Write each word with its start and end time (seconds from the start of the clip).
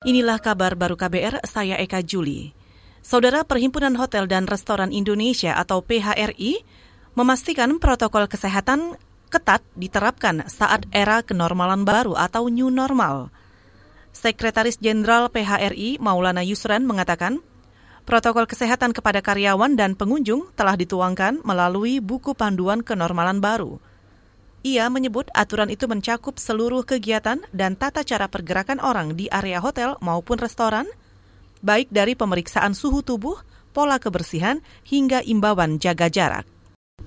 Inilah 0.00 0.40
kabar 0.40 0.80
baru 0.80 0.96
KBR, 0.96 1.44
saya 1.44 1.76
Eka 1.76 2.00
Juli. 2.00 2.56
Saudara 3.04 3.44
Perhimpunan 3.44 3.92
Hotel 4.00 4.24
dan 4.24 4.48
Restoran 4.48 4.96
Indonesia 4.96 5.52
atau 5.52 5.84
PHRI 5.84 6.64
memastikan 7.12 7.76
protokol 7.76 8.24
kesehatan 8.24 8.96
ketat 9.28 9.60
diterapkan 9.76 10.48
saat 10.48 10.88
era 10.88 11.20
kenormalan 11.20 11.84
baru 11.84 12.16
atau 12.16 12.48
new 12.48 12.72
normal. 12.72 13.28
Sekretaris 14.16 14.80
Jenderal 14.80 15.28
PHRI 15.28 16.00
Maulana 16.00 16.40
Yusran 16.48 16.88
mengatakan, 16.88 17.44
protokol 18.08 18.48
kesehatan 18.48 18.96
kepada 18.96 19.20
karyawan 19.20 19.76
dan 19.76 20.00
pengunjung 20.00 20.48
telah 20.56 20.80
dituangkan 20.80 21.44
melalui 21.44 22.00
buku 22.00 22.32
panduan 22.32 22.80
kenormalan 22.80 23.44
baru– 23.44 23.76
ia 24.60 24.92
menyebut 24.92 25.32
aturan 25.32 25.72
itu 25.72 25.88
mencakup 25.88 26.36
seluruh 26.36 26.84
kegiatan 26.84 27.40
dan 27.52 27.80
tata 27.80 28.04
cara 28.04 28.28
pergerakan 28.28 28.76
orang 28.80 29.16
di 29.16 29.24
area 29.32 29.56
hotel 29.56 29.96
maupun 30.04 30.36
restoran, 30.36 30.84
baik 31.64 31.88
dari 31.88 32.12
pemeriksaan 32.12 32.76
suhu 32.76 33.00
tubuh, 33.00 33.40
pola 33.72 33.96
kebersihan, 33.96 34.60
hingga 34.84 35.24
imbauan 35.24 35.80
jaga 35.80 36.12
jarak. 36.12 36.44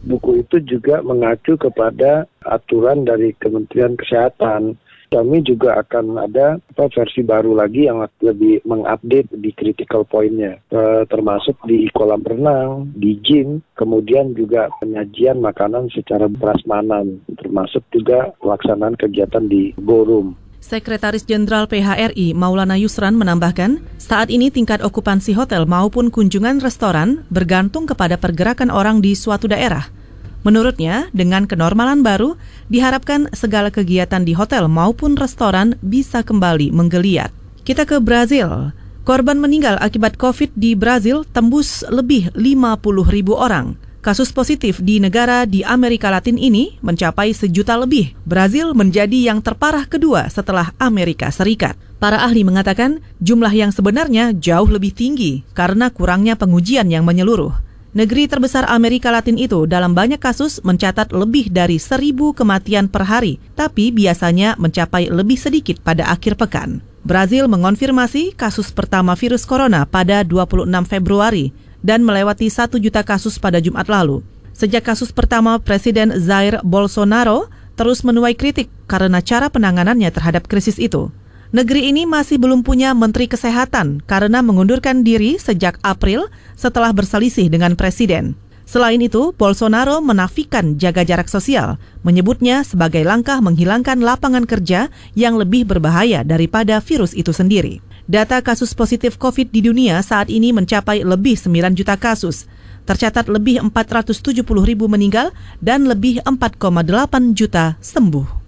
Buku 0.02 0.42
itu 0.42 0.58
juga 0.66 1.06
mengacu 1.06 1.54
kepada 1.54 2.26
aturan 2.42 3.06
dari 3.06 3.38
Kementerian 3.38 3.94
Kesehatan 3.94 4.74
kami 5.14 5.46
juga 5.46 5.78
akan 5.86 6.26
ada 6.26 6.58
apa, 6.58 6.90
versi 6.90 7.22
baru 7.22 7.54
lagi 7.54 7.86
yang 7.86 8.02
lebih 8.26 8.66
mengupdate 8.66 9.30
di 9.38 9.54
critical 9.54 10.02
pointnya, 10.10 10.58
e, 10.74 11.06
termasuk 11.06 11.54
di 11.70 11.86
kolam 11.94 12.26
renang, 12.26 12.90
di 12.98 13.22
gym, 13.22 13.62
kemudian 13.78 14.34
juga 14.34 14.74
penyajian 14.82 15.38
makanan 15.38 15.94
secara 15.94 16.26
prasmanan, 16.26 17.22
termasuk 17.38 17.86
juga 17.94 18.34
pelaksanaan 18.42 18.98
kegiatan 18.98 19.46
di 19.46 19.70
ballroom. 19.78 20.34
Sekretaris 20.64 21.28
Jenderal 21.28 21.68
PHRI 21.68 22.32
Maulana 22.32 22.80
Yusran 22.80 23.20
menambahkan, 23.20 23.84
saat 24.00 24.32
ini 24.32 24.48
tingkat 24.48 24.80
okupansi 24.80 25.36
hotel 25.36 25.68
maupun 25.68 26.08
kunjungan 26.08 26.64
restoran 26.64 27.28
bergantung 27.28 27.84
kepada 27.84 28.16
pergerakan 28.16 28.72
orang 28.72 29.04
di 29.04 29.12
suatu 29.12 29.52
daerah. 29.52 30.03
Menurutnya, 30.44 31.08
dengan 31.16 31.48
kenormalan 31.48 32.04
baru, 32.04 32.36
diharapkan 32.68 33.32
segala 33.32 33.72
kegiatan 33.72 34.28
di 34.28 34.36
hotel 34.36 34.68
maupun 34.68 35.16
restoran 35.16 35.80
bisa 35.80 36.20
kembali 36.22 36.72
menggeliat. 36.76 37.32
Kita 37.64 37.88
ke 37.88 38.04
Brazil. 38.04 38.76
Korban 39.04 39.40
meninggal 39.40 39.80
akibat 39.80 40.20
COVID 40.20 40.56
di 40.56 40.76
Brazil 40.76 41.24
tembus 41.28 41.84
lebih 41.88 42.32
50 42.36 42.80
ribu 43.08 43.36
orang. 43.36 43.76
Kasus 44.04 44.36
positif 44.36 44.84
di 44.84 45.00
negara 45.00 45.48
di 45.48 45.64
Amerika 45.64 46.12
Latin 46.12 46.36
ini 46.36 46.76
mencapai 46.84 47.32
sejuta 47.32 47.80
lebih. 47.80 48.12
Brazil 48.28 48.76
menjadi 48.76 49.32
yang 49.32 49.40
terparah 49.40 49.88
kedua 49.88 50.28
setelah 50.28 50.76
Amerika 50.76 51.32
Serikat. 51.32 51.80
Para 52.04 52.20
ahli 52.20 52.44
mengatakan 52.44 53.00
jumlah 53.24 53.56
yang 53.56 53.72
sebenarnya 53.72 54.36
jauh 54.36 54.68
lebih 54.68 54.92
tinggi 54.92 55.48
karena 55.56 55.88
kurangnya 55.88 56.36
pengujian 56.36 56.92
yang 56.92 57.08
menyeluruh. 57.08 57.56
Negeri 57.94 58.26
terbesar 58.26 58.66
Amerika 58.74 59.14
Latin 59.14 59.38
itu 59.38 59.70
dalam 59.70 59.94
banyak 59.94 60.18
kasus 60.18 60.58
mencatat 60.66 61.14
lebih 61.14 61.54
dari 61.54 61.78
seribu 61.78 62.34
kematian 62.34 62.90
per 62.90 63.06
hari, 63.06 63.38
tapi 63.54 63.94
biasanya 63.94 64.58
mencapai 64.58 65.14
lebih 65.14 65.38
sedikit 65.38 65.78
pada 65.78 66.10
akhir 66.10 66.34
pekan. 66.42 66.82
Brazil 67.06 67.46
mengonfirmasi 67.46 68.34
kasus 68.34 68.74
pertama 68.74 69.14
virus 69.14 69.46
corona 69.46 69.86
pada 69.86 70.26
26 70.26 70.66
Februari 70.90 71.54
dan 71.86 72.02
melewati 72.02 72.50
satu 72.50 72.82
juta 72.82 73.06
kasus 73.06 73.38
pada 73.38 73.62
Jumat 73.62 73.86
lalu. 73.86 74.26
Sejak 74.58 74.90
kasus 74.90 75.14
pertama, 75.14 75.62
Presiden 75.62 76.18
Jair 76.18 76.66
Bolsonaro 76.66 77.46
terus 77.78 78.02
menuai 78.02 78.34
kritik 78.34 78.74
karena 78.90 79.22
cara 79.22 79.54
penanganannya 79.54 80.10
terhadap 80.10 80.50
krisis 80.50 80.82
itu. 80.82 81.14
Negeri 81.54 81.94
ini 81.94 82.10
masih 82.10 82.42
belum 82.42 82.66
punya 82.66 82.98
menteri 82.98 83.30
kesehatan 83.30 84.02
karena 84.10 84.42
mengundurkan 84.42 85.06
diri 85.06 85.38
sejak 85.38 85.78
April 85.86 86.26
setelah 86.58 86.90
berselisih 86.90 87.46
dengan 87.46 87.78
presiden. 87.78 88.34
Selain 88.66 88.98
itu, 88.98 89.38
Bolsonaro 89.38 90.02
menafikan 90.02 90.82
jaga 90.82 91.06
jarak 91.06 91.30
sosial, 91.30 91.78
menyebutnya 92.02 92.66
sebagai 92.66 93.06
langkah 93.06 93.38
menghilangkan 93.38 94.02
lapangan 94.02 94.50
kerja 94.50 94.90
yang 95.14 95.38
lebih 95.38 95.70
berbahaya 95.70 96.26
daripada 96.26 96.82
virus 96.82 97.14
itu 97.14 97.30
sendiri. 97.30 97.86
Data 98.10 98.42
kasus 98.42 98.74
positif 98.74 99.22
COVID 99.22 99.54
di 99.54 99.62
dunia 99.62 100.02
saat 100.02 100.34
ini 100.34 100.50
mencapai 100.58 101.06
lebih 101.06 101.38
9 101.38 101.78
juta 101.78 102.02
kasus. 102.02 102.50
Tercatat 102.90 103.30
lebih 103.30 103.62
470 103.62 104.42
ribu 104.66 104.90
meninggal 104.90 105.30
dan 105.62 105.86
lebih 105.86 106.18
4,8 106.26 107.38
juta 107.38 107.78
sembuh. 107.78 108.43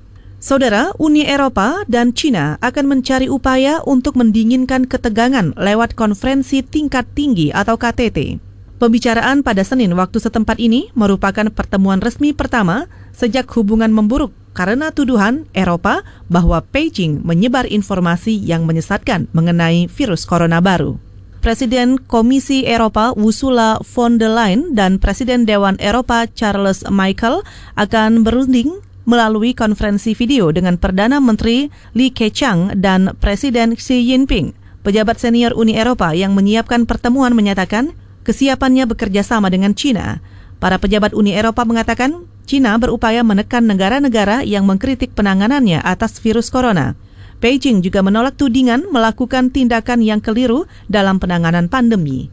Saudara, 0.45 0.94
Uni 1.01 1.25
Eropa 1.25 1.81
dan 1.89 2.13
China 2.13 2.61
akan 2.61 2.85
mencari 2.85 3.25
upaya 3.25 3.81
untuk 3.81 4.13
mendinginkan 4.13 4.85
ketegangan 4.85 5.57
lewat 5.57 5.97
konferensi 5.97 6.61
tingkat 6.61 7.09
tinggi 7.17 7.50
atau 7.50 7.81
KTT. 7.81 8.38
Pembicaraan 8.78 9.41
pada 9.41 9.66
Senin 9.66 9.97
waktu 9.97 10.22
setempat 10.22 10.61
ini 10.61 10.94
merupakan 10.94 11.50
pertemuan 11.50 11.97
resmi 11.97 12.29
pertama 12.29 12.85
sejak 13.09 13.50
hubungan 13.57 13.89
memburuk 13.89 14.38
karena 14.53 14.94
tuduhan 14.94 15.50
Eropa 15.57 16.06
bahwa 16.29 16.62
Beijing 16.62 17.25
menyebar 17.25 17.66
informasi 17.66 18.38
yang 18.38 18.69
menyesatkan 18.69 19.25
mengenai 19.33 19.89
virus 19.89 20.29
corona 20.29 20.62
baru. 20.62 21.01
Presiden 21.41 21.97
Komisi 21.97 22.69
Eropa 22.69 23.17
Ursula 23.17 23.81
von 23.81 24.22
der 24.22 24.29
Leyen 24.29 24.77
dan 24.77 25.01
Presiden 25.01 25.50
Dewan 25.50 25.81
Eropa 25.81 26.29
Charles 26.29 26.85
Michael 26.85 27.41
akan 27.81 28.22
berunding 28.22 28.85
melalui 29.05 29.53
konferensi 29.53 30.11
video 30.11 30.51
dengan 30.51 30.75
Perdana 30.75 31.21
Menteri 31.23 31.71
Li 31.93 32.11
Keqiang 32.11 32.77
dan 32.77 33.16
Presiden 33.17 33.77
Xi 33.77 34.03
Jinping. 34.05 34.51
Pejabat 34.85 35.17
senior 35.17 35.53
Uni 35.57 35.73
Eropa 35.73 36.13
yang 36.13 36.38
menyiapkan 36.38 36.85
pertemuan 36.85 37.33
menyatakan 37.33 37.94
kesiapannya 38.21 38.85
bekerja 38.85 39.25
sama 39.25 39.49
dengan 39.49 39.73
China. 39.73 40.21
Para 40.61 40.77
pejabat 40.77 41.13
Uni 41.13 41.33
Eropa 41.33 41.65
mengatakan 41.65 42.25
China 42.45 42.77
berupaya 42.77 43.25
menekan 43.25 43.65
negara-negara 43.65 44.45
yang 44.45 44.69
mengkritik 44.69 45.17
penanganannya 45.17 45.81
atas 45.81 46.21
virus 46.21 46.53
corona. 46.53 46.94
Beijing 47.41 47.81
juga 47.81 48.05
menolak 48.05 48.38
tudingan 48.38 48.89
melakukan 48.89 49.51
tindakan 49.51 50.01
yang 50.01 50.21
keliru 50.21 50.69
dalam 50.88 51.17
penanganan 51.17 51.67
pandemi. 51.67 52.29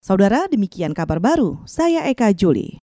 Saudara, 0.00 0.48
demikian 0.48 0.96
kabar 0.96 1.20
baru. 1.20 1.60
Saya 1.68 2.08
Eka 2.08 2.32
Juli. 2.32 2.80